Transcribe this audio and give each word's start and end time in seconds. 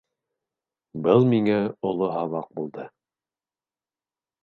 Был 1.09 1.27
миңә 1.35 1.59
оло 1.91 2.09
һабаҡ 2.17 2.51
булды. 2.61 2.89